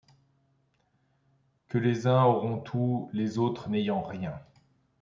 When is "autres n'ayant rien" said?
3.37-4.33